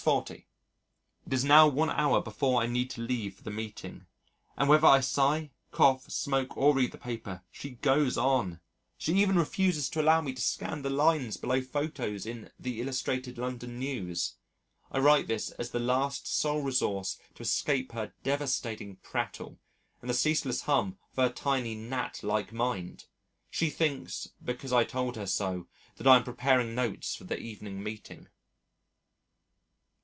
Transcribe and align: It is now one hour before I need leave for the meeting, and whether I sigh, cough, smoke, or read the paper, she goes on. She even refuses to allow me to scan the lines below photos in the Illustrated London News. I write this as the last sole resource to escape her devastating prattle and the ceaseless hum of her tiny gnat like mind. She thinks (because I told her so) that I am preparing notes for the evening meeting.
It 0.03 0.47
is 1.31 1.43
now 1.45 1.67
one 1.67 1.91
hour 1.91 2.23
before 2.23 2.59
I 2.59 2.65
need 2.65 2.97
leave 2.97 3.35
for 3.35 3.43
the 3.43 3.51
meeting, 3.51 4.07
and 4.57 4.67
whether 4.67 4.87
I 4.87 4.99
sigh, 4.99 5.51
cough, 5.69 6.09
smoke, 6.09 6.57
or 6.57 6.73
read 6.73 6.91
the 6.91 6.97
paper, 6.97 7.43
she 7.51 7.69
goes 7.69 8.17
on. 8.17 8.59
She 8.97 9.13
even 9.21 9.37
refuses 9.37 9.89
to 9.89 10.01
allow 10.01 10.21
me 10.21 10.33
to 10.33 10.41
scan 10.41 10.81
the 10.81 10.89
lines 10.89 11.37
below 11.37 11.61
photos 11.61 12.25
in 12.25 12.49
the 12.59 12.81
Illustrated 12.81 13.37
London 13.37 13.77
News. 13.77 14.37
I 14.91 14.97
write 14.97 15.27
this 15.27 15.51
as 15.51 15.69
the 15.69 15.79
last 15.79 16.25
sole 16.25 16.63
resource 16.63 17.19
to 17.35 17.43
escape 17.43 17.91
her 17.91 18.11
devastating 18.23 18.95
prattle 19.03 19.59
and 20.01 20.09
the 20.09 20.15
ceaseless 20.15 20.61
hum 20.61 20.97
of 21.11 21.17
her 21.17 21.29
tiny 21.29 21.75
gnat 21.75 22.23
like 22.23 22.51
mind. 22.51 23.05
She 23.51 23.69
thinks 23.69 24.29
(because 24.43 24.73
I 24.73 24.83
told 24.83 25.15
her 25.15 25.27
so) 25.27 25.67
that 25.97 26.07
I 26.07 26.15
am 26.15 26.23
preparing 26.23 26.73
notes 26.73 27.13
for 27.15 27.25
the 27.25 27.37
evening 27.37 27.83
meeting. 27.83 28.29